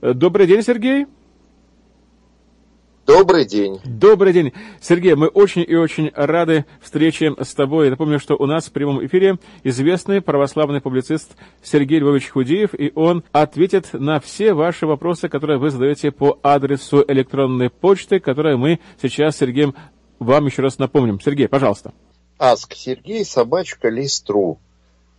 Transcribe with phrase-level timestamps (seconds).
[0.00, 1.06] Добрый день, Сергей.
[3.06, 3.80] Добрый день.
[3.84, 4.52] Добрый день.
[4.80, 7.86] Сергей, мы очень и очень рады встрече с тобой.
[7.86, 12.92] Я напомню, что у нас в прямом эфире известный православный публицист Сергей Львович Худеев, и
[12.94, 18.80] он ответит на все ваши вопросы, которые вы задаете по адресу электронной почты, которые мы
[19.02, 19.74] сейчас, Сергеем,
[20.18, 21.20] вам еще раз напомним.
[21.20, 21.92] Сергей, пожалуйста.
[22.38, 24.60] Аск Сергей, собачка, листру.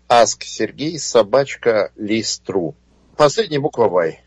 [0.08, 2.74] Аск Сергей, собачка, листру.
[3.16, 4.22] Последняя буква Вай.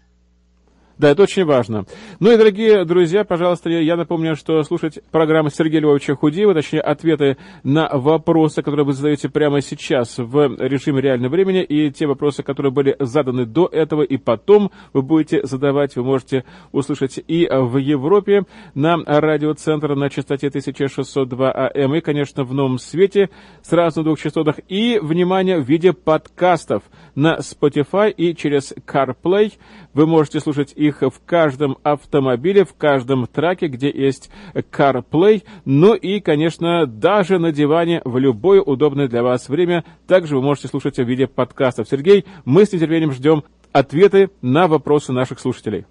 [0.96, 1.86] Да, это очень важно.
[2.20, 7.36] Ну и, дорогие друзья, пожалуйста, я напомню, что слушать программу Сергея Львовича Худеева, точнее, ответы
[7.64, 12.70] на вопросы, которые вы задаете прямо сейчас в режиме реального времени, и те вопросы, которые
[12.70, 18.45] были заданы до этого и потом вы будете задавать, вы можете услышать и в Европе
[18.75, 23.31] на радиоцентр на частоте 1602 АМ, и, конечно, в новом свете
[23.62, 26.84] сразу на двух частотах, и, внимание, в виде подкастов
[27.17, 29.54] на Spotify и через CarPlay.
[29.92, 35.42] Вы можете слушать их в каждом автомобиле, в каждом траке, где есть CarPlay.
[35.64, 39.84] Ну и, конечно, даже на диване в любое удобное для вас время.
[40.06, 41.89] Также вы можете слушать в виде подкастов.
[41.89, 45.86] Сергей, мы с нетерпением ждем ответы на вопросы наших слушателей.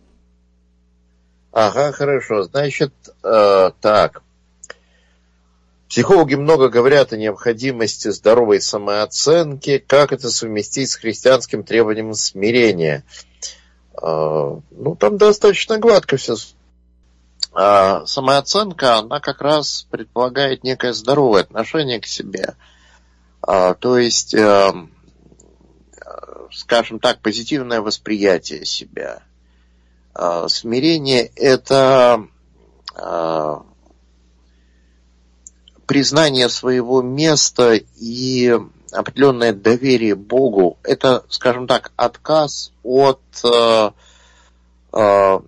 [1.52, 2.44] Ага, хорошо.
[2.44, 4.23] Значит, э, так.
[5.88, 13.03] Психологи много говорят о необходимости здоровой самооценки, как это совместить с христианским требованием смирения–
[14.02, 16.36] ну, там достаточно гладко все.
[17.54, 22.56] А самооценка, она как раз предполагает некое здоровое отношение к себе.
[23.42, 24.72] А, то есть, э,
[26.52, 29.22] скажем так, позитивное восприятие себя.
[30.16, 32.28] А, смирение– это
[35.88, 38.60] признание своего места и
[38.94, 43.92] определенное доверие Богу, это, скажем так, отказ от, э,
[44.94, 45.40] э,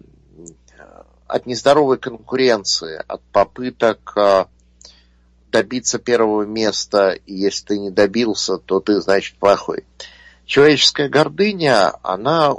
[1.28, 4.46] от нездоровой конкуренции, от попыток э,
[5.52, 9.86] добиться первого места, и если ты не добился, то ты, значит, плохой.
[10.46, 12.56] Человеческая гордыня, она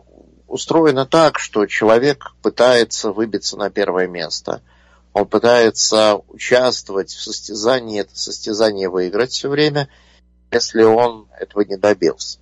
[0.49, 4.63] устроена так, что человек пытается выбиться на первое место.
[5.13, 9.89] Он пытается участвовать в состязании, это состязание выиграть все время–
[10.51, 12.39] если он этого не добился.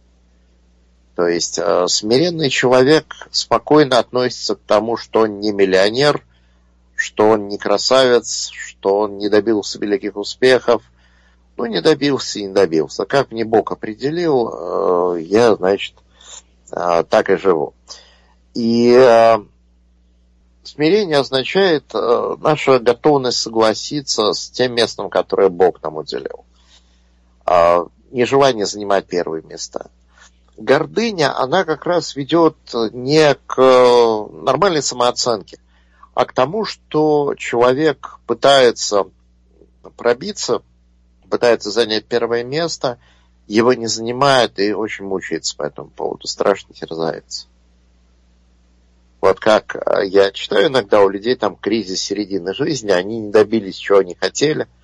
[1.14, 6.24] То есть э, смиренный человек спокойно относится к тому, что он не миллионер,
[6.96, 10.82] что он не красавец, что он не добился великих успехов.
[11.56, 13.04] Ну, не добился и не добился.
[13.04, 15.94] Как мне Бог определил, э, я, значит,
[16.72, 17.74] э, так и живу.
[18.54, 18.92] И
[20.62, 26.44] смирение означает наша готовность согласиться с тем местом, которое Бог нам уделил.
[27.44, 29.90] А, нежелание занимать первые места.
[30.56, 32.56] Гордыня, она как раз ведет
[32.92, 35.58] не к нормальной самооценке,
[36.14, 39.06] а к тому, что человек пытается
[39.96, 40.62] пробиться,
[41.28, 42.98] пытается занять первое место,
[43.48, 47.48] его не занимает и очень мучается по этому поводу, страшно терзается.
[49.20, 53.98] Вот как я читаю иногда у людей там кризис середины жизни, они не добились, чего
[53.98, 54.68] они хотели–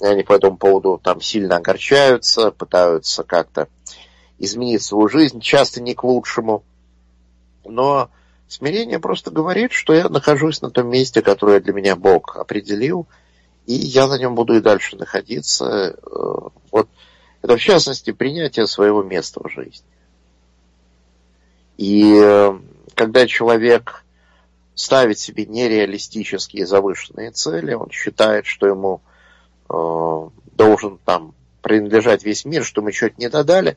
[0.00, 3.68] они по этому поводу там сильно огорчаются, пытаются как-то
[4.38, 6.64] изменить свою жизнь, часто не к лучшему.
[7.64, 8.10] Но
[8.48, 13.06] смирение просто говорит, что я нахожусь на том месте, которое для меня Бог определил,
[13.66, 15.96] и я на нем буду и дальше находиться.
[16.02, 16.88] Э, вот
[17.42, 19.86] это в частности принятие своего места в жизни.
[21.76, 22.58] И э,
[22.94, 24.04] когда человек
[24.74, 29.02] ставит себе нереалистические завышенные цели, он считает, что ему
[29.68, 33.76] должен там принадлежать весь мир, что мы что-то не додали,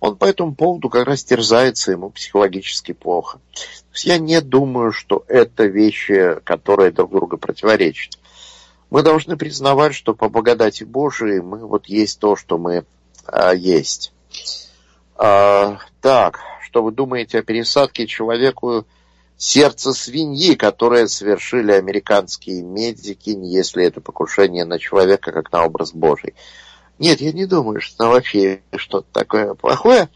[0.00, 3.40] он по этому поводу как раз терзается, ему психологически плохо.
[3.94, 8.18] Я не думаю, что это вещи, которые друг друга противоречат.
[8.90, 12.84] Мы должны признавать, что по благодати Божией мы вот есть то, что мы
[13.26, 14.12] а, есть.
[15.16, 18.86] А, так, что вы думаете о пересадке человеку
[19.36, 26.34] сердце свиньи, которое совершили американские медики, если это покушение на человека, как на образ Божий.
[26.98, 30.08] Нет, я не думаю, что это вообще что-то такое плохое.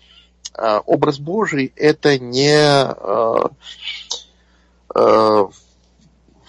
[0.55, 3.51] А, образ Божий это не, а,
[4.95, 5.51] а,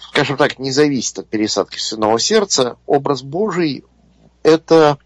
[0.08, 2.76] скажем так, не зависит от пересадки свиного сердца.
[2.86, 3.84] Образ Божий
[4.42, 4.98] это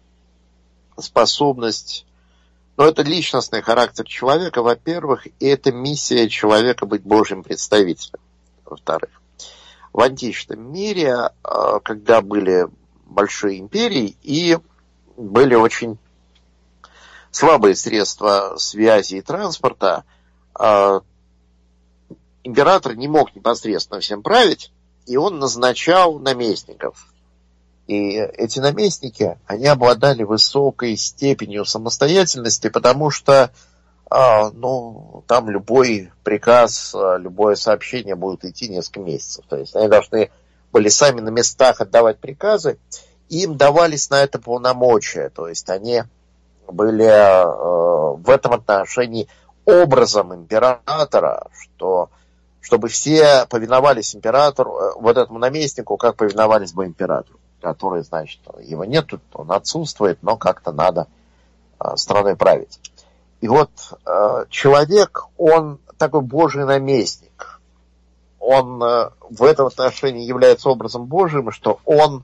[0.97, 2.05] способность
[2.77, 8.19] но это личностный характер человека, во-первых, и это миссия человека быть Божьим представителем,
[8.63, 9.09] во-вторых.
[9.91, 12.67] В античном мире, а, когда были
[13.07, 14.59] большие империи и
[15.17, 15.97] были очень
[17.31, 20.03] слабые средства связи и транспорта,
[20.53, 21.01] а,
[22.43, 24.71] император не мог непосредственно всем править,
[25.07, 27.07] и он назначал наместников.
[27.87, 33.51] И эти наместники, они обладали высокой степенью самостоятельности, потому что
[34.09, 39.45] а, ну, там любой приказ, а, любое сообщение будет идти несколько месяцев.
[39.47, 40.31] То есть они должны
[40.71, 42.77] были сами на местах отдавать приказы,
[43.29, 45.29] им давались на это полномочия.
[45.29, 46.03] То есть они
[46.67, 49.27] были э, в этом отношении
[49.65, 52.09] образом императора, что
[52.61, 58.85] чтобы все повиновались императору, э, вот этому наместнику, как повиновались бы императору, который, значит, его
[58.85, 61.07] нет, он отсутствует, но как-то надо
[61.79, 62.79] э, страной править.
[63.41, 63.71] И вот
[64.05, 67.59] э, человек, он такой божий наместник.
[68.39, 72.23] Он э, в этом отношении является образом Божьим, что он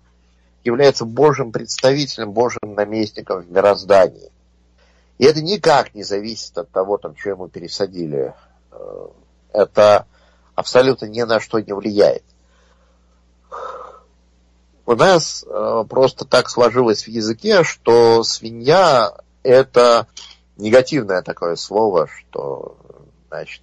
[0.63, 4.31] является Божьим представителем, Божьим наместником в мироздании.
[5.17, 8.33] И это никак не зависит от того, там, что ему пересадили.
[8.71, 9.07] Э,
[9.53, 10.07] это
[10.55, 12.23] абсолютно ни на что не влияет.
[14.85, 19.13] У нас э, просто так сложилось в языке, что свинья
[19.43, 20.07] это
[20.57, 22.77] негативное такое слово, что,
[23.29, 23.61] значит,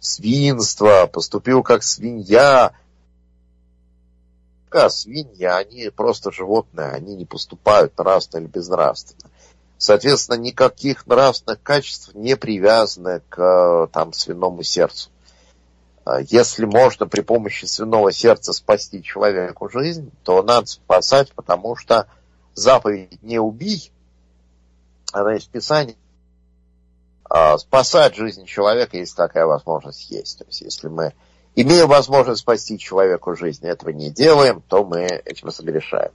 [0.00, 2.72] свинство, поступил как свинья.
[4.70, 9.30] А свиньи, они просто животные, они не поступают нравственно или безнравственно.
[9.78, 15.10] Соответственно, никаких нравственных качеств не привязаны к там, свиному сердцу.
[16.06, 22.06] А если можно при помощи свиного сердца спасти человеку жизнь, то надо спасать, потому что
[22.54, 23.90] заповедь «не убий»,
[25.12, 25.96] она из Писания,
[27.28, 30.38] а, спасать жизнь человека, если такая возможность есть.
[30.38, 31.12] То есть, если мы
[31.56, 36.12] имеем возможность спасти человеку жизнь, этого не делаем, то мы этим согрешаем.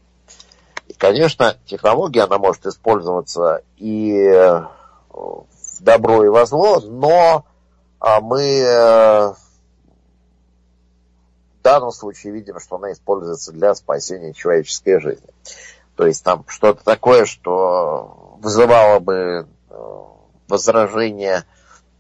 [0.88, 4.62] И, конечно, технология, она может использоваться и э,
[5.10, 5.48] в
[5.82, 7.44] добро, и во зло, но
[8.00, 9.34] а, мы э,
[11.62, 15.30] в данном случае видим, что она используется для спасения человеческой жизни.
[15.96, 20.04] То есть там что-то такое, что вызывало бы э,
[20.48, 21.46] возражения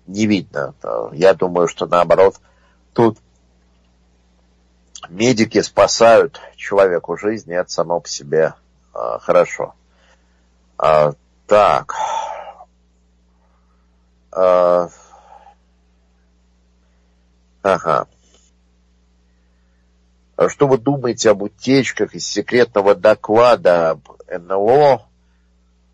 [0.08, 0.74] не видно.
[1.14, 2.38] Я думаю, что наоборот,
[2.94, 3.20] тут
[5.10, 8.56] медики спасают человеку жизнь, и это само по себе
[8.94, 9.76] а, хорошо.
[10.78, 11.14] А,
[11.46, 11.96] так.
[14.32, 14.90] А,
[17.62, 18.08] ага.
[20.50, 25.06] Что вы думаете об утечках из секретного доклада НЛО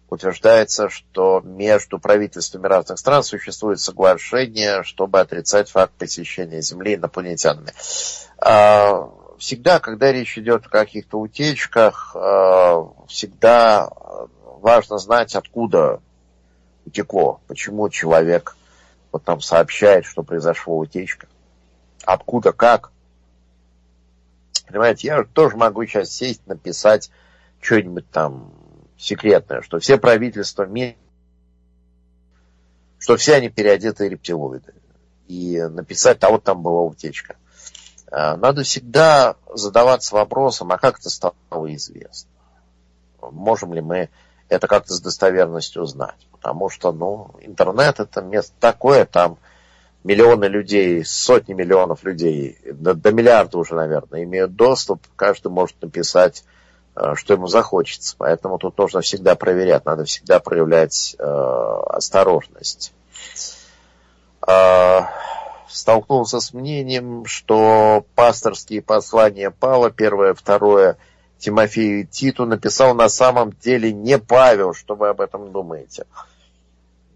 [0.10, 7.74] утверждается, что между правительствами разных стран существует соглашение, чтобы отрицать факт посещения Земли инопланетянами.
[8.38, 13.90] А, всегда, когда речь идет о каких-то утечках, а, всегда
[14.62, 16.02] важно знать, откуда
[16.86, 18.56] утекло, почему человек
[19.12, 21.28] вот там сообщает, что произошла утечка,
[22.06, 22.92] откуда, как.
[24.68, 27.10] Понимаете, я тоже могу сейчас сесть, написать
[27.62, 28.54] что-нибудь там
[28.98, 30.96] секретное, что все правительства мира,
[33.00, 34.74] что все они переодетые рептилоиды.
[35.28, 37.36] И написать, а вот там была утечка.
[38.12, 41.36] А, надо всегда задаваться вопросом, а как это стало
[41.76, 42.30] известно?
[43.22, 44.10] Можем ли мы
[44.50, 46.28] это как-то с достоверностью узнать?
[46.32, 49.38] Потому что, ну, интернет это место такое, там
[50.08, 55.02] миллионы людей, сотни миллионов людей, до, до миллиарда уже, наверное, имеют доступ.
[55.16, 56.44] Каждый может написать
[56.98, 58.16] Э, что ему захочется.
[58.18, 62.92] Поэтому тут нужно всегда проверять, надо всегда проявлять э, осторожность.
[64.48, 65.02] Э,
[65.70, 70.98] столкнулся с мнением, что пасторские послания Павла, первое, второе,
[71.38, 74.74] Тимофею и Титу написал на самом деле не Павел.
[74.74, 76.08] Что вы об этом думаете?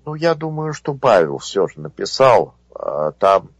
[0.06, 2.54] Ну, я думаю, что Павел все же написал.
[2.76, 3.52] Э, там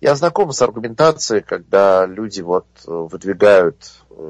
[0.00, 3.76] я знаком с аргументацией, когда люди вот выдвигают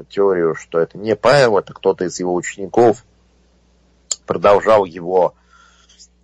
[0.09, 3.03] теорию, что это не Павел, это кто-то из его учеников
[4.25, 5.35] продолжал его,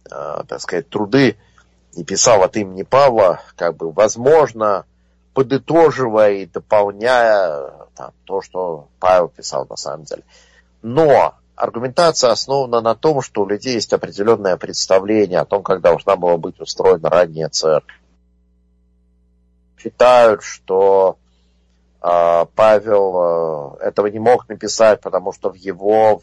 [0.10, 1.38] э, так сказать, труды
[1.94, 4.86] и писал от имени Павла, как бы, возможно,
[5.34, 10.24] подытоживая и дополняя там, то, что Павел писал на самом деле.
[10.82, 16.16] Но аргументация основана на том, что у людей есть определенное представление о том, как должна
[16.16, 18.02] была быть устроена ранняя церковь.
[19.78, 21.18] Считают, что
[22.00, 26.20] а, Павел э, этого не мог написать, потому что в его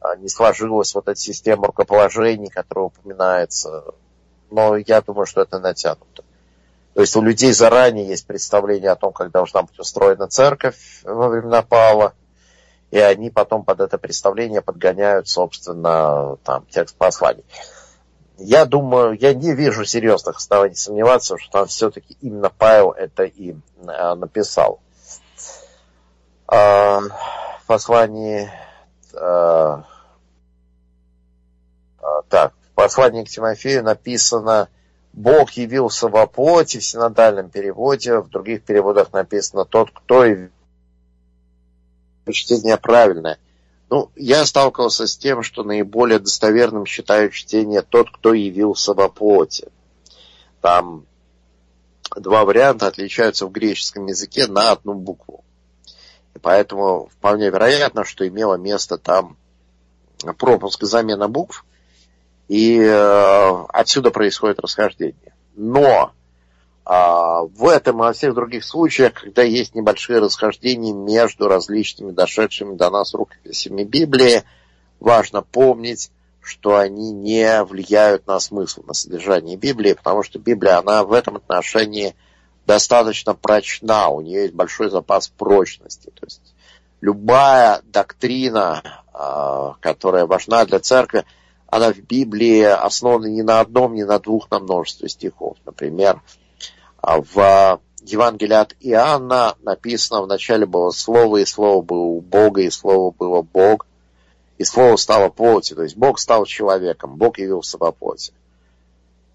[0.00, 3.84] а, не сложилась вот эта система рукоположений, которая упоминается.
[4.50, 6.24] Но я думаю, что это натянуто.
[6.94, 11.28] То есть у людей заранее есть представление о том, как должна быть устроена церковь во
[11.28, 12.14] времена Павла,
[12.90, 17.44] и они потом под это представление подгоняют, собственно, там, текст посланий.
[18.38, 23.52] я думаю, я не вижу серьезных оснований сомневаться, что там все-таки именно Павел это и
[23.52, 24.80] э, написал.
[26.50, 28.50] Э, в послании
[29.12, 29.82] э,
[32.28, 34.68] так, в послании к Тимофею написано
[35.12, 40.48] Бог явился во плоти в синодальном переводе, в других переводах написано тот, кто и
[42.32, 43.38] чтение правильное.
[43.90, 49.68] Ну, я сталкивался с тем, что наиболее достоверным считаю чтение тот, кто явился во плоти.
[50.60, 51.06] Там
[52.14, 55.44] два варианта отличаются в греческом языке на одну букву.
[56.34, 59.36] И поэтому вполне вероятно, что имело место там
[60.36, 61.64] пропуск и замена букв,
[62.48, 65.34] и э, отсюда происходит расхождение.
[65.54, 66.12] Но
[66.88, 72.88] в этом и во всех других случаях, когда есть небольшие расхождения между различными дошедшими до
[72.88, 74.42] нас рукописями Библии,
[74.98, 81.04] важно помнить, что они не влияют на смысл, на содержание Библии, потому что Библия, она
[81.04, 82.16] в этом отношении
[82.66, 86.10] достаточно прочна, у нее есть большой запас прочности.
[86.18, 86.54] То есть
[87.02, 91.26] любая доктрина, а, которая важна для церкви,
[91.66, 95.58] она в Библии основана не на одном, не на двух, на множестве стихов.
[95.66, 96.47] Например, а
[97.02, 103.10] в Евангелии от Иоанна написано, вначале было Слово, и Слово было у Бога, и Слово
[103.10, 103.86] было Бог,
[104.56, 108.32] и Слово стало плотью, то есть Бог стал человеком, Бог явился во плоти.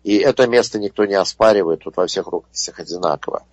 [0.04, 3.44] И это место никто не оспаривает, тут во всех рукописях одинаково.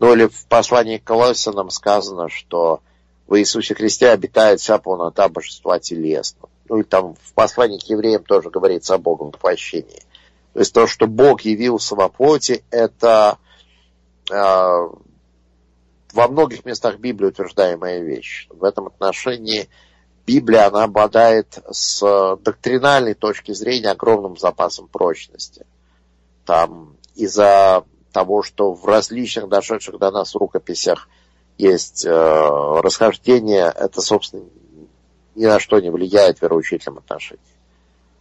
[0.00, 2.80] Ну или в послании к Колоссянам сказано, что
[3.26, 6.48] в Иисусе Христе обитает вся полнота божества телесного.
[6.68, 10.02] Ну и там в послании к евреям тоже говорится о Богом воплощении.
[10.52, 13.38] То есть то, что Бог явился во плоти, это
[14.30, 14.34] э,
[16.12, 18.48] во многих местах Библии утверждаемая вещь.
[18.50, 19.68] В этом отношении
[20.26, 22.00] Библия, она обладает с
[22.42, 25.64] доктринальной точки зрения огромным запасом прочности.
[26.44, 31.08] Там из-за того, что в различных дошедших до нас рукописях
[31.56, 34.44] есть э, расхождения, это, собственно,
[35.34, 37.42] ни на что не влияет в вероучительном отношении.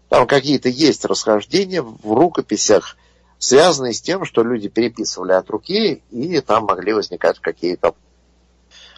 [0.09, 2.97] Там какие-то есть расхождения в рукописях,
[3.39, 7.95] связанные с тем, что люди переписывали от руки, и там могли возникать какие-то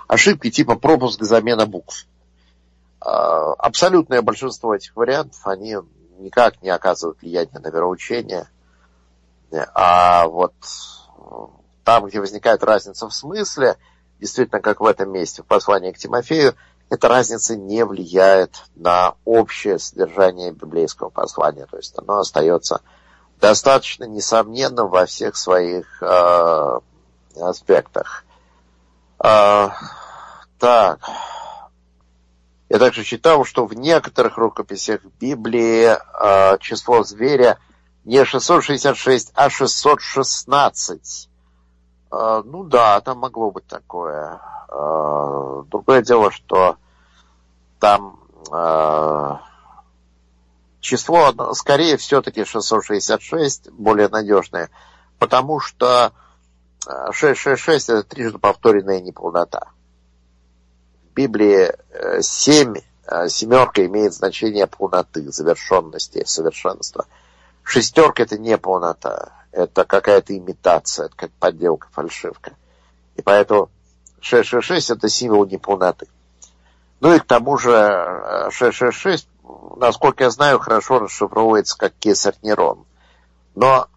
[0.07, 2.05] ошибки типа пропуск замена букв.
[3.01, 5.77] А, абсолютное большинство этих вариантов, они
[6.19, 8.47] никак не оказывают влияния на вероучение.
[9.73, 10.53] А вот
[11.83, 13.77] там, где возникает разница в смысле,
[14.19, 16.55] действительно, как в этом месте, в послании к Тимофею,
[16.89, 21.67] эта разница не влияет на общее содержание библейского послания.
[21.69, 22.81] То есть оно остается
[23.39, 26.79] достаточно несомненным во всех своих э,
[27.39, 28.25] аспектах.
[29.23, 29.69] Э,
[30.57, 30.99] так.
[32.69, 37.59] Я также читал, что в некоторых рукописях Библии э, число зверя
[38.03, 41.29] не 666, а 616.
[42.11, 44.41] Э, ну да, там могло быть такое.
[44.71, 46.77] Э, другое дело, что
[47.79, 48.19] там
[48.51, 49.35] э,
[50.79, 54.69] число, скорее, все-таки 666, более надежное,
[55.17, 56.13] потому что
[57.11, 59.69] 666 это трижды повторенная неполнота.
[61.09, 61.73] В Библии
[62.21, 62.75] 7,
[63.27, 67.05] семерка имеет значение полноты, завершенности, совершенства.
[67.63, 72.53] Шестерка это не полнота, это какая-то имитация, это как подделка, фальшивка.
[73.15, 73.69] И поэтому
[74.21, 76.07] 666 это символ неполноты.
[76.99, 79.47] Ну и к тому же 666, э,
[79.77, 82.85] насколько я знаю, хорошо расшифровывается как кесарь Нерон.
[83.55, 83.87] Но,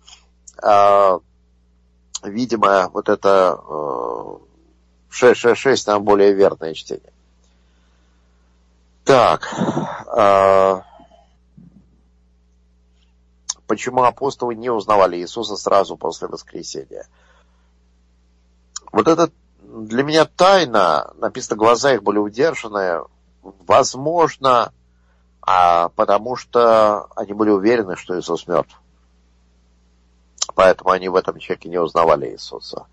[0.62, 1.18] э,
[2.22, 4.36] видимо, вот это э,
[5.10, 7.12] 666 там более верное чтение.
[9.04, 9.52] Так.
[10.16, 10.82] Э,
[13.66, 17.06] почему апостолы не узнавали Иисуса сразу после воскресения?
[18.92, 19.32] Вот этот
[19.72, 23.00] для меня тайна, написано, глаза их были удержаны,
[23.42, 24.72] возможно,
[25.40, 28.78] а, потому что они были уверены, что Иисус мертв.
[30.54, 32.86] Поэтому они в этом человеке не узнавали Иисуса.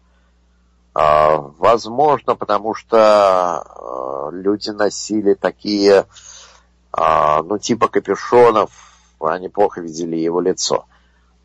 [0.94, 6.06] А, возможно, потому что а, люди носили такие,
[6.94, 8.72] а, ну, типа капюшонов,
[9.20, 10.86] они плохо видели его лицо.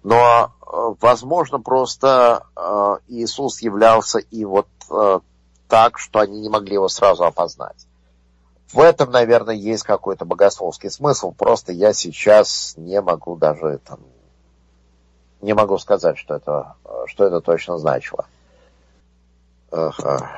[0.05, 5.21] Но, э, возможно, просто э, Иисус являлся и вот э,
[5.67, 7.87] так, что они не могли его сразу опознать.
[8.71, 11.33] В этом, наверное, есть какой-то богословский смысл.
[11.33, 14.01] Просто я сейчас не могу даже там,
[15.41, 16.75] не могу сказать, что это,
[17.07, 18.27] что это точно значило.
[19.71, 20.31] Ага.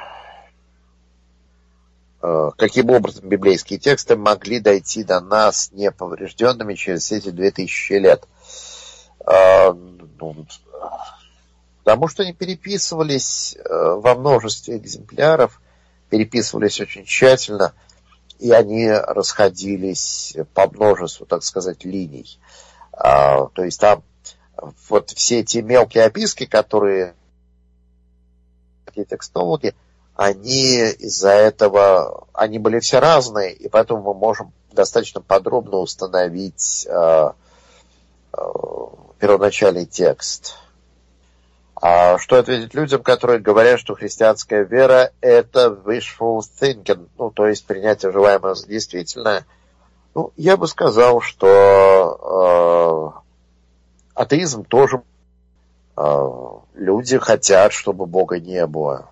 [2.56, 8.26] Каким образом библейские тексты могли дойти до нас неповрежденными через эти две тысячи лет?
[9.26, 10.46] А, ну,
[11.82, 15.60] потому что они переписывались э, во множестве экземпляров,
[16.08, 17.74] переписывались очень тщательно,
[18.38, 22.38] и они расходились по множеству, так сказать, линий.
[22.92, 24.02] А, то есть там
[24.88, 27.14] вот все эти мелкие описки, которые
[28.94, 29.74] текстологи,
[30.14, 36.86] они из-за этого, они были все разные, и поэтому мы можем достаточно подробно установить
[39.18, 40.56] первоначальный текст.
[41.80, 47.66] А что ответить людям, которые говорят, что христианская вера– это wishful thinking, ну, то есть
[47.66, 49.44] принятие желаемого за действительное?
[50.14, 53.30] Ну, я бы сказал, что э,
[54.14, 55.02] атеизм тоже
[55.96, 56.02] э,
[56.74, 59.10] люди хотят, чтобы Бога не было,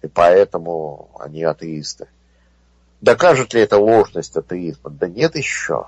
[0.00, 2.06] и поэтому они атеисты.
[3.00, 4.90] Докажет ли это ложность атеизма?
[4.90, 5.86] Да нет еще.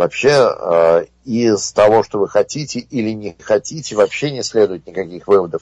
[0.00, 5.60] Вообще э, из того, что вы хотите или не хотите, вообще не следует никаких выводов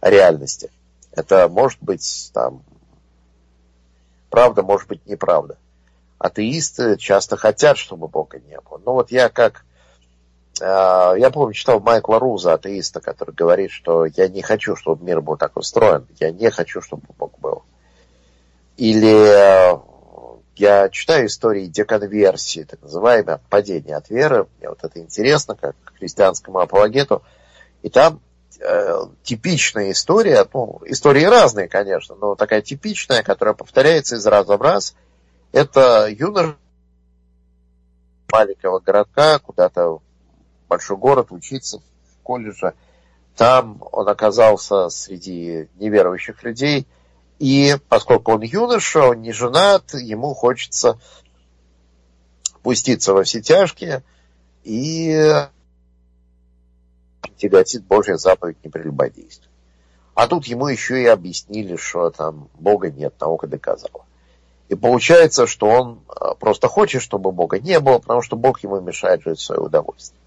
[0.00, 0.70] о реальности.
[1.10, 2.62] Это может быть там
[4.30, 5.58] правда, может быть неправда.
[6.18, 8.80] Атеисты часто хотят, чтобы Бога не было.
[8.86, 9.64] Но вот я как
[10.62, 15.20] а, я помню, читал Майкла Руза, атеиста, который говорит, что я не хочу, чтобы мир
[15.20, 17.64] был так устроен, я не хочу, чтобы Бог был.
[18.76, 19.80] Или э,
[20.56, 24.46] я читаю истории деконверсии, так называемое отпадение от веры.
[24.58, 27.22] Мне вот это интересно, как христианскому апологету.
[27.82, 28.20] И там
[28.60, 34.62] э, типичная история, ну, истории разные, конечно, но такая типичная, которая повторяется из раза в
[34.62, 34.94] раз,
[35.52, 36.56] это юноша
[38.32, 40.00] маленького городка, куда-то
[40.68, 42.74] большой город, учиться в колледже.
[43.36, 46.86] Там он оказался среди неверующих людей.
[47.38, 50.98] И поскольку он юноша, он не женат, ему хочется
[52.62, 54.02] пуститься во все тяжкие
[54.62, 55.46] и
[57.36, 59.50] тяготит Божья заповедь непрелюбодействия.
[60.14, 64.04] А тут ему еще и объяснили, что там Бога нет, наука доказала.
[64.68, 68.80] И получается, что он а, просто хочет, чтобы Бога не было, потому что Бог ему
[68.80, 70.20] мешает жить в свое удовольствие.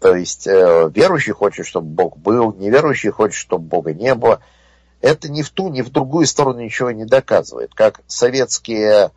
[0.00, 4.40] То есть э, верующий хочет, чтобы Бог был, неверующий хочет, чтобы Бога не было.
[5.00, 7.74] Это ни в ту, ни в другую сторону ничего не доказывает.
[7.74, 9.10] Как советские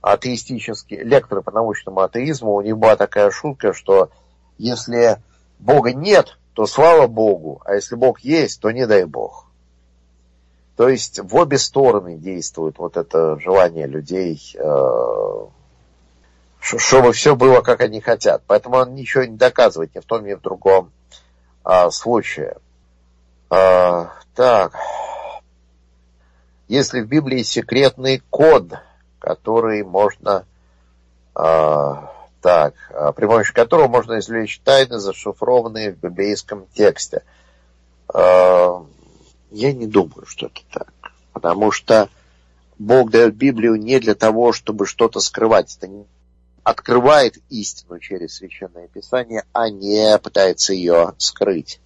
[0.00, 4.10] атеистические лекторы по научному атеизму, у них была такая шутка, что
[4.58, 5.18] если
[5.58, 9.46] Бога нет, то слава Богу, а если Бог есть, то не дай Бог.
[10.76, 15.46] То есть в обе стороны действует вот это желание людей э,
[16.60, 18.42] чтобы все было, как они хотят.
[18.46, 20.92] Поэтому он ничего не доказывает ни в том, ни в другом
[21.64, 22.56] а, случае.
[23.48, 24.74] А, так.
[26.70, 28.74] Если в Библии секретный код,
[29.18, 30.46] который можно,
[31.34, 37.24] а, так, а, при помощи которого можно извлечь тайны, зашифрованные в библейском тексте.
[38.14, 38.86] А,
[39.50, 40.92] я не думаю, что это так.
[41.32, 42.08] Потому что
[42.78, 45.76] Бог дает Библию не для того, чтобы что-то скрывать.
[45.76, 45.90] Это
[46.62, 51.80] открывает истину через Священное Писание, а не пытается ее скрыть.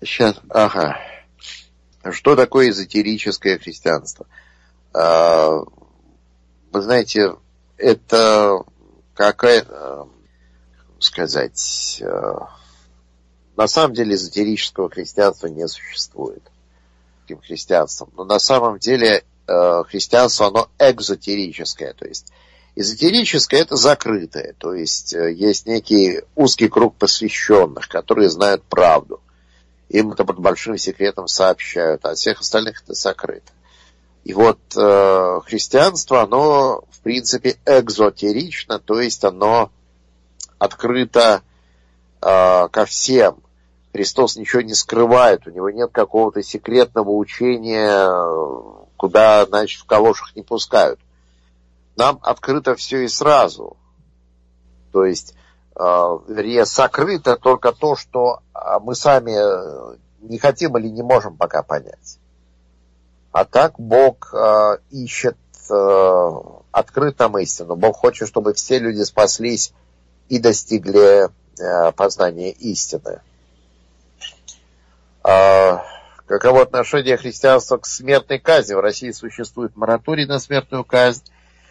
[0.00, 0.96] Сейчас, ага.
[2.12, 4.26] Что такое эзотерическое христианство?
[4.92, 5.60] А,
[6.72, 7.36] вы знаете,
[7.76, 8.62] это
[9.14, 9.66] какая,
[10.98, 12.48] сказать, а,
[13.56, 16.42] на самом деле эзотерического христианства не существует.
[17.22, 18.10] Таким христианством.
[18.16, 22.32] Но на самом деле а, христианство, оно экзотерическое, то есть
[22.78, 29.22] Эзотерическое– это закрытое, то есть э, есть некий узкий круг посвященных, которые знают правду.
[29.88, 33.52] Им это под большим секретом сообщают, а всех остальных это закрыто.
[34.24, 39.70] И вот э, христианство, оно в принципе экзотерично, то есть оно
[40.58, 41.42] открыто
[42.20, 43.42] э, ко всем.
[43.92, 48.10] Христос ничего не скрывает, у него нет какого-то секретного учения,
[48.96, 50.98] куда, значит, в калошах не пускают
[51.96, 53.76] нам открыто все и сразу.
[54.92, 55.34] То есть,
[55.78, 61.62] вернее, сокрыто только то, что а, мы сами э, не хотим или не можем пока
[61.62, 62.18] понять.
[63.30, 65.36] А так Бог э, ищет
[65.70, 66.30] э,
[67.42, 67.76] истину.
[67.76, 69.74] Бог хочет, чтобы все люди спаслись
[70.30, 73.20] и достигли э, познания истины.
[75.22, 75.78] Э,
[76.24, 78.72] каково отношение христианства к смертной казни?
[78.72, 81.22] В России существует мораторий на смертную казнь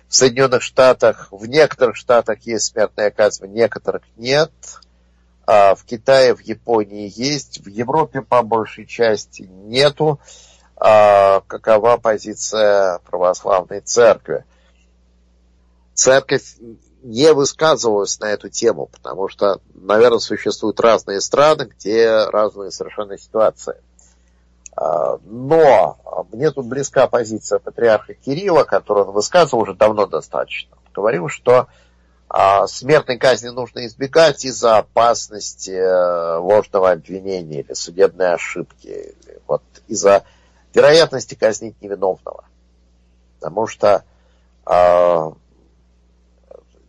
[0.08, 4.52] в Соединенных Штатах, в некоторых штатах есть смертная казнь, в некоторых нет.
[5.48, 10.20] А в Китае, в Японии есть, в Европе по большей части нету.
[10.78, 14.44] А какова позиция православной церкви?
[15.94, 16.56] Церковь
[17.04, 23.76] не высказывалась на эту тему, потому что, наверное, существуют разные страны, где разные совершенно ситуации.
[24.76, 25.98] А, но
[26.32, 30.78] мне тут близка позиция патриарха Кирилла, которую он высказывал уже давно достаточно.
[30.94, 31.68] Говорил, что
[32.28, 39.62] а, смертной казни нужно избегать из-за опасности э, ложного обвинения или судебной ошибки, или вот
[39.88, 40.24] из-за
[40.74, 42.44] вероятности казнить невиновного.
[43.40, 44.04] Потому что
[44.66, 45.32] э,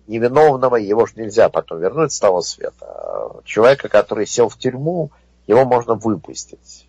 [0.09, 3.43] невиновного его же нельзя потом вернуть с того света.
[3.45, 5.13] Человека, который сел в тюрьму,
[5.47, 6.86] его можно выпустить.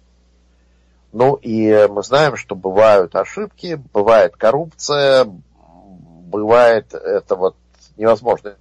[1.11, 7.55] Ну и мы знаем, что бывают ошибки, бывает коррупция, бывает это вот
[7.95, 8.55] невозможно.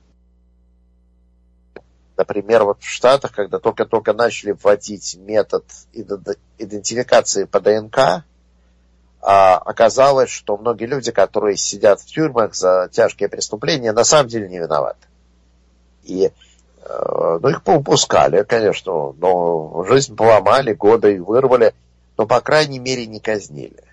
[2.17, 8.25] Например, вот в Штатах, когда только-только начали вводить метод идентификации по ДНК,
[9.21, 14.49] а оказалось, что многие люди, которые сидят в тюрьмах за тяжкие преступления, на самом деле
[14.49, 15.07] не виноваты.
[16.05, 16.31] И
[16.83, 21.75] э, ну, их поупускали, конечно, но жизнь поломали, годы их вырвали,
[22.17, 23.85] но, по крайней мере, не казнили.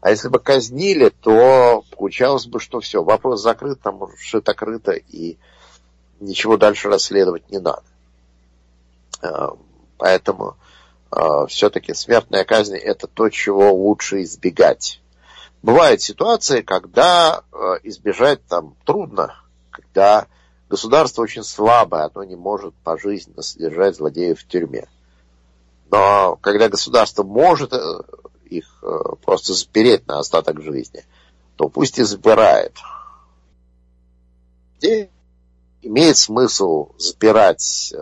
[0.00, 5.36] А если бы казнили, то получалось бы, что все, вопрос закрыт, там шито-крыто, и
[6.20, 7.82] ничего дальше расследовать не надо.
[9.22, 9.48] Э,
[9.98, 10.56] поэтому
[11.12, 15.02] э, все-таки смертная казнь это то, чего лучше избегать.
[15.62, 19.34] Бывают ситуации, когда э, избежать там трудно,
[19.70, 20.26] когда
[20.70, 24.86] государство очень слабое, оно не может пожизненно содержать злодеев в тюрьме.
[25.90, 27.72] Но когда государство может
[28.44, 28.84] их
[29.22, 31.04] просто запереть на остаток жизни,
[31.56, 32.76] то пусть и забирает.
[34.80, 35.08] И
[35.82, 37.92] имеет смысл запирать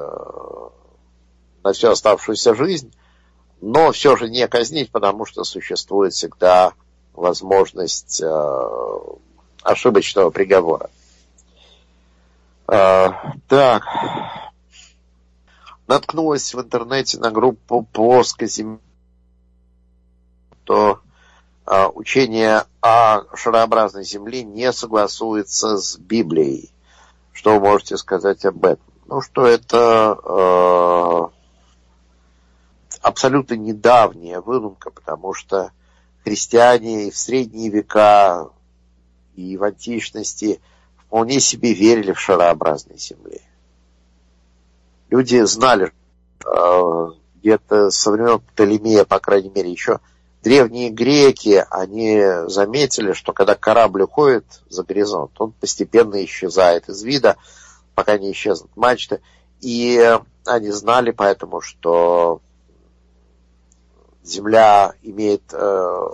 [1.64, 2.92] на всю оставшуюся жизнь,
[3.60, 6.72] но все же не казнить, потому что существует всегда
[7.12, 8.98] возможность э,
[9.62, 10.90] ошибочного приговора.
[12.68, 13.10] Э,
[13.48, 13.82] так.
[15.88, 18.82] Наткнулась в интернете на группу плоскоземельных,
[20.64, 21.00] то
[21.66, 26.70] э, учение о шарообразной Земле не согласуется с Библией.
[27.32, 28.84] Что вы можете сказать об этом?
[29.06, 31.28] Ну, что это э,
[33.00, 35.72] абсолютно недавняя выдумка, потому что
[36.22, 38.50] христиане и в средние века,
[39.36, 40.60] и в античности
[40.98, 43.40] вполне себе верили в шарообразной земле.
[45.10, 45.92] Люди знали,
[46.44, 50.00] э, где-то со времен Птолемея, по крайней мере, еще
[50.42, 57.36] древние греки, они заметили, что когда корабль уходит за горизонт, он постепенно исчезает из вида,
[57.94, 59.20] пока не исчезнут мачты.
[59.60, 62.40] И они знали поэтому, что
[64.22, 66.06] Земля имеет э,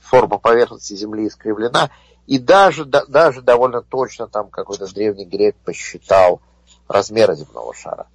[0.00, 1.90] форма поверхности Земли искривлена,
[2.26, 6.40] и даже, да, даже довольно точно там какой-то древний грек посчитал
[6.88, 8.06] размеры земного шара.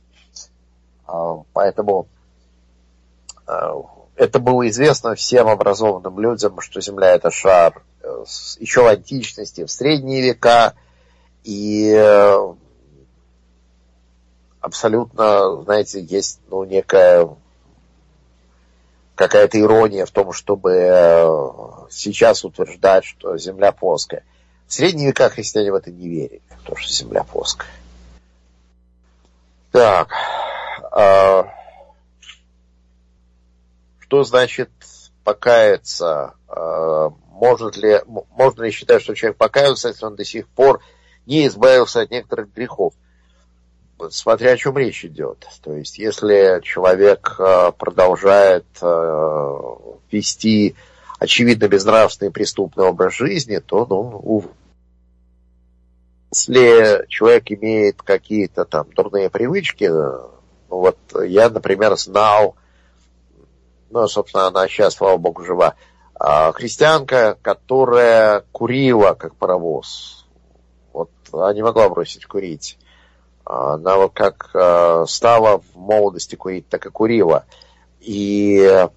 [1.12, 2.08] Э, поэтому
[3.48, 3.74] э,
[4.16, 8.26] это было известно всем образованным людям, что Земля это шар э,
[8.60, 10.74] еще в античности, в средние века,
[11.44, 12.54] и э,
[14.60, 17.30] абсолютно, знаете, есть ну, некая
[19.16, 21.28] какая-то ирония в том, чтобы э,
[21.90, 24.24] сейчас утверждать, что Земля плоская.
[24.68, 27.70] В средние века христиане в это не верили, в то, что Земля плоская.
[29.72, 30.10] Так.
[31.00, 31.46] Э,
[34.00, 34.70] что значит
[35.24, 36.34] покаяться?
[36.50, 40.82] Э, может ли, можно ли считать, что человек покаялся, если он до сих пор
[41.26, 42.94] не избавился от некоторых грехов?
[44.12, 45.46] смотря о чем речь идет.
[45.62, 48.66] То есть, если человек э, продолжает
[50.10, 50.76] вести
[51.20, 54.52] очевидно безнравственный преступный образ жизни, то, ну, увы.
[56.34, 59.92] Если человек имеет какие-то там дурные привычки,
[60.70, 62.56] вот я, например, знал,
[63.90, 65.76] ну, собственно, она сейчас, слава богу, жива,
[66.16, 70.28] а, христианка, которая курила, как паровоз.
[70.94, 72.78] Вот она не могла бросить курить.
[73.46, 77.46] Она вот как э, стала в молодости курить, так и курила.
[78.00, 78.90] И э,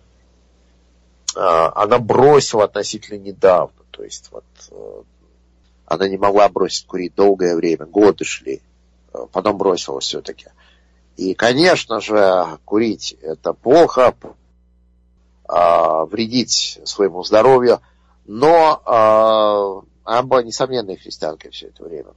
[1.35, 3.83] она бросила относительно недавно.
[3.91, 5.03] То есть вот э,
[5.87, 8.61] она не могла бросить курить долгое время, годы шли.
[9.33, 10.49] Потом бросила все-таки.
[11.17, 14.15] И, конечно же, курить это плохо,
[15.47, 17.81] вредить своему здоровью,
[18.25, 18.81] но
[20.05, 22.13] она была несомненной христианкой все это время.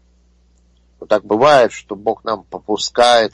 [0.99, 3.33] Вот так бывает, что Бог нам попускает,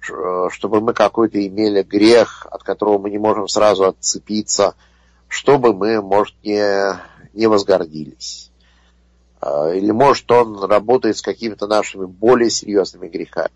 [0.00, 4.74] чтобы мы какой-то имели грех, от которого мы не можем сразу отцепиться,
[5.26, 6.98] чтобы мы, может, не,
[7.32, 8.50] не возгордились.
[9.40, 13.50] А, или может он работает с какими-то нашими более серьезными грехами.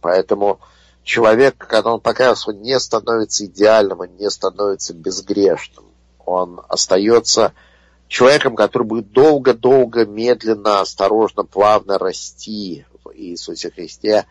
[0.00, 0.60] Поэтому
[1.02, 5.84] человек, когда он покаялся, не становится идеальным, он не становится безгрешным.
[6.24, 7.52] Он остается
[8.08, 14.26] человеком, который будет долго-долго, медленно, осторожно, плавно расти в Иисусе Христе.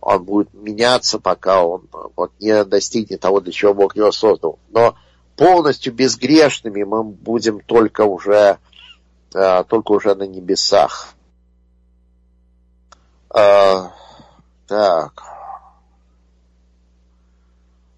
[0.00, 4.58] Он будет меняться, пока он вот, не достигнет того, для чего Бог его создал.
[4.70, 4.94] Но
[5.36, 8.58] полностью безгрешными мы будем только уже,
[9.34, 11.08] э, только уже на небесах.
[14.68, 15.22] Так.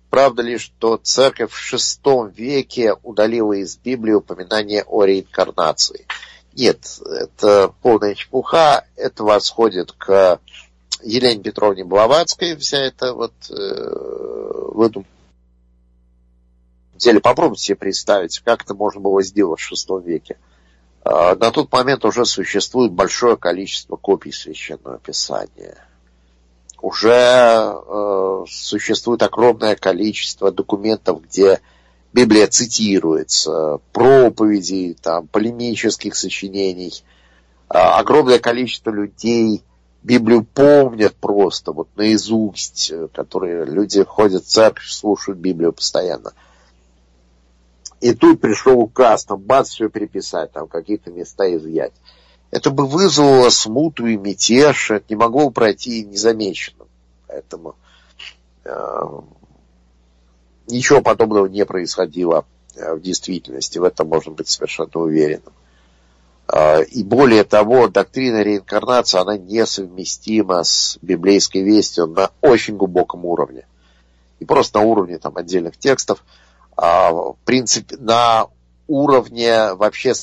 [0.09, 6.07] Правда ли, что церковь в VI веке удалила из Библии упоминание о реинкарнации?
[6.53, 10.41] Нет, это полная чепуха, это восходит к
[11.03, 15.11] Елене Петровне Блаватской, вся эта вот э, выдумка.
[16.95, 20.37] Деле, попробуйте себе представить, как это можно было сделать в VI веке.
[21.05, 25.85] Э, на тот момент уже существует большое количество копий Священного Писания–
[26.83, 31.61] уже э, существует огромное количество документов, где
[32.13, 37.05] Библия цитируется, проповедей, там, полемических сочинений.
[37.69, 39.63] Э, огромное количество людей
[40.03, 46.33] Библию помнят просто, вот наизусть, которые люди ходят в церковь, слушают Библию постоянно.
[48.01, 51.93] И тут пришел указ, там, бац, все переписать, там, какие-то места изъять
[52.51, 56.89] это бы вызвало смуту и мятеж, это не могло пройти незамеченным.
[57.27, 57.77] Поэтому
[58.65, 58.71] э,
[60.69, 65.53] ничего подобного не происходило э, в действительности, в этом можно быть совершенно уверенным.
[66.53, 73.67] Э, и более того, доктрина реинкарнации, она несовместима с библейской вестью на очень глубоком уровне.
[74.41, 76.25] И просто на уровне там, отдельных текстов,
[76.77, 78.47] а, в принципе, на
[78.89, 80.15] уровне вообще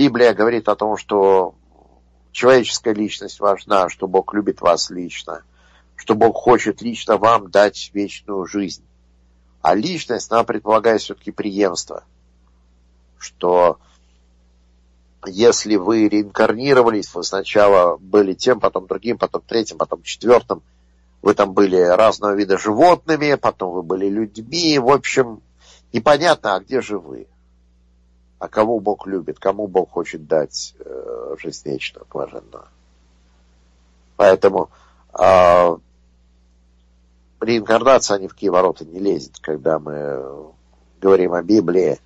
[0.00, 1.54] Библия говорит о том, что
[2.32, 5.42] человеческая личность важна, что Бог любит вас лично,
[5.94, 8.82] что Бог хочет лично вам дать вечную жизнь.
[9.60, 12.04] А личность, она предполагает все-таки преемство,
[13.18, 13.78] что
[15.26, 20.62] если вы реинкарнировались, вы сначала были тем, потом другим, потом третьим, потом четвертым,
[21.20, 25.42] вы там были разного вида животными, потом вы были людьми, в общем,
[25.92, 27.26] непонятно, а где же вы?
[28.40, 32.64] А кого Бог любит, кому Бог хочет дать э, жизнь вечную, блаженную.
[34.16, 34.70] Поэтому
[35.12, 35.76] э,
[37.40, 40.52] реинкарнация ни в какие ворота не лезет, когда мы
[41.02, 42.00] говорим о Библии.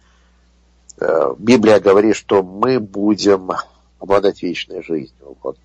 [0.99, 3.53] Э, Библия говорит, что мы будем
[4.01, 5.37] обладать вечной жизнью.
[5.41, 5.59] Вот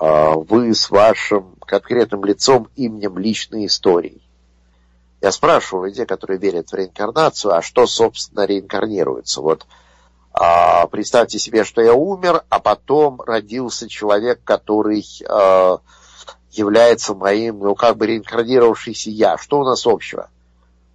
[0.00, 4.22] э, вы с вашим конкретным лицом, именем, личной историей.
[5.20, 9.40] Я спрашиваю людей, которые верят в реинкарнацию, а что, собственно, реинкарнируется?
[9.40, 9.66] Вот
[10.32, 15.78] а, представьте себе, что я умер, а потом родился человек, который а,
[16.50, 19.38] является моим, ну, как бы реинкарнировавшийся я.
[19.38, 20.28] Что у нас общего?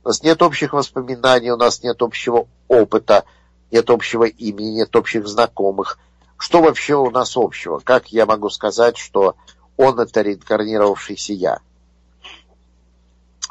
[0.04, 3.26] У нас нет общих воспоминаний, у нас нет общего опыта,
[3.72, 5.98] нет общего имени, нет общих знакомых.
[6.38, 7.80] Что вообще у нас общего?
[7.80, 9.36] Как я могу сказать, что
[9.78, 11.60] он это реинкарнировавшийся я?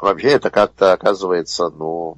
[0.01, 2.17] Вообще это как-то оказывается, ну,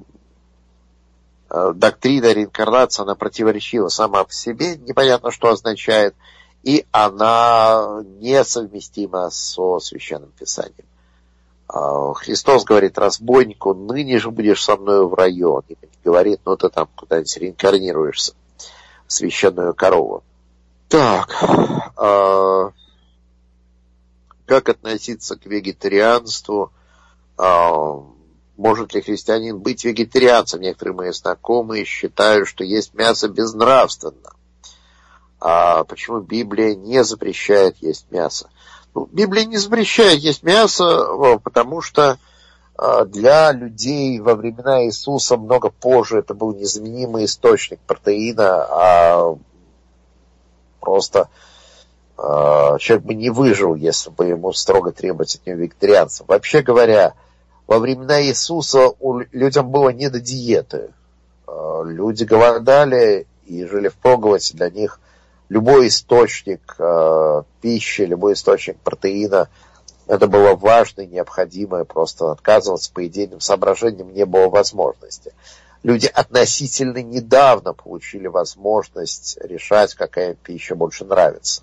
[1.50, 6.14] э, доктрина реинкарнации, она противоречива сама по себе, непонятно, что означает,
[6.62, 10.86] и она несовместима со Священным Писанием.
[11.68, 15.52] А, Христос говорит разбойнику, ныне же будешь со мной в раю.
[15.52, 18.32] Он не говорит, ну ты там куда-нибудь реинкарнируешься
[19.06, 20.24] священную корову.
[20.88, 21.28] Так,
[21.98, 22.70] э,
[24.46, 26.83] как относиться к вегетарианству– а,
[27.36, 30.60] может ли христианин быть вегетарианцем?
[30.60, 34.32] Некоторые мои знакомые считают, что есть мясо безнравственно.
[35.40, 38.48] А почему Библия не запрещает есть мясо?
[38.94, 42.18] Ну, Библия не запрещает есть мясо, потому что
[42.76, 49.38] а, для людей во времена Иисуса много позже это был незаменимый источник протеина, а
[50.80, 51.28] просто
[52.78, 56.24] человек бы не выжил, если бы ему строго требовать от него вегетарианца.
[56.26, 57.14] Вообще говоря,
[57.66, 58.92] во времена Иисуса
[59.32, 60.90] людям было не до диеты.
[61.46, 64.54] Э, люди голодали и жили в проголоде.
[64.54, 65.00] Для них
[65.48, 69.48] любой источник э, пищи, любой источник протеина,
[70.06, 75.32] это было важно и необходимо, просто отказываться по идейным соображениям не было возможности.
[75.82, 81.62] Люди относительно недавно получили возможность решать, какая пища больше нравится.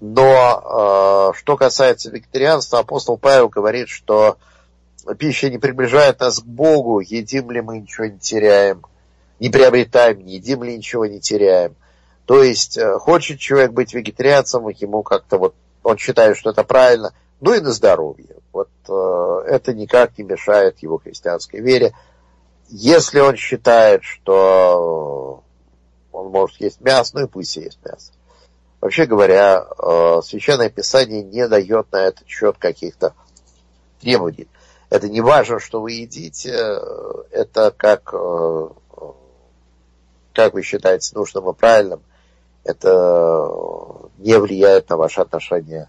[0.00, 4.36] Но э, что касается вегетарианства, апостол Павел говорит, что
[5.18, 8.84] пища не приближает нас к Богу, едим ли мы ничего не теряем,
[9.40, 11.74] не приобретаем, не едим ли ничего не теряем.
[12.26, 17.12] То есть, э, хочет человек быть вегетарианцем, ему как-то вот, он считает, что это правильно,
[17.40, 18.36] ну и на здоровье.
[18.52, 21.92] Вот э, это никак не мешает его христианской вере.
[22.68, 25.42] Если он считает, что
[26.12, 28.12] он может есть мясо, ну и пусть есть мясо.
[28.80, 33.14] Вообще говоря, э, Священное Писание не дает на этот счет каких-то
[34.00, 34.48] требований.
[34.90, 38.68] Это не важно, что вы едите, э, это как, э,
[40.32, 42.02] как вы считаете нужным и правильным
[42.68, 45.88] это не влияет на ваши отношения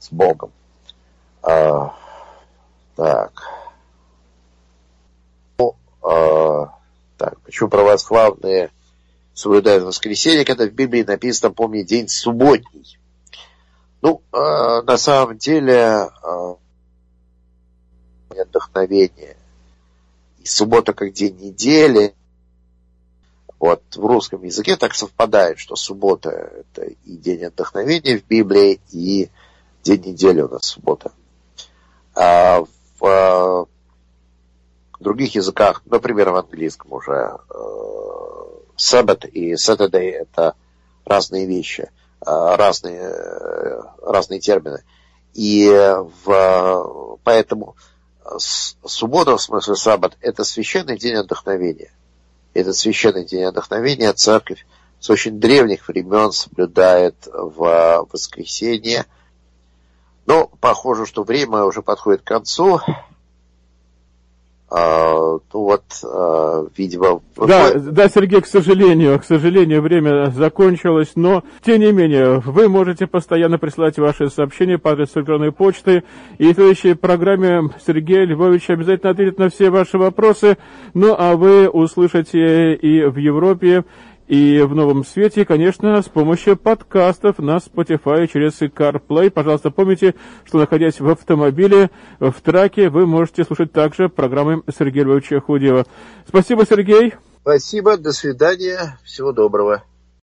[0.00, 0.50] с Богом.
[1.40, 1.94] А,
[2.96, 3.32] так.
[5.56, 6.74] Ну, а,
[7.16, 8.70] так, почему православные
[9.40, 12.98] соблюдают воскресенье, когда в Библии написано, помни, день субботний.
[14.02, 16.56] Ну, а, на самом деле, а,
[18.28, 19.36] вдохновение.
[20.40, 22.14] И суббота как день недели,
[23.58, 29.30] вот в русском языке так совпадает, что суббота– это и день отдохновения в Библии, и
[29.82, 31.12] день недели у нас суббота.
[32.14, 32.62] А
[32.98, 33.64] в э,
[35.00, 37.38] других языках, например, в английском уже,
[38.80, 40.54] Sabbath э, и Saturday– это
[41.04, 41.90] разные вещи,
[42.20, 43.12] э, разные,
[44.02, 44.82] разные термины.
[45.34, 45.68] И
[46.24, 47.76] в, поэтому
[48.38, 51.92] суббота, в смысле саббат, это священный день отдохновения
[52.54, 54.66] этот священный день отдохновения церковь
[54.98, 59.06] с очень древних времен соблюдает в воскресенье.
[60.26, 62.80] Но похоже, что время уже подходит к концу.
[64.72, 67.22] А, ну вот, а, видимо...
[67.36, 73.08] Да, да, Сергей, к сожалению, к сожалению, время закончилось, но, тем не менее, вы можете
[73.08, 76.04] постоянно присылать ваши сообщения по адресу электронной почты,
[76.38, 80.56] и в следующей программе Сергей Львович обязательно ответит на все ваши вопросы,
[80.94, 83.84] ну а вы услышите и в Европе,
[84.30, 89.28] и в новом свете, конечно, с помощью подкастов на Spotify через CarPlay.
[89.28, 90.14] Пожалуйста, помните,
[90.44, 91.90] что находясь в автомобиле,
[92.20, 95.84] в траке, вы можете слушать также программы Сергея Львовича Худева.
[96.28, 97.14] Спасибо, Сергей.
[97.40, 99.82] Спасибо, до свидания, всего доброго.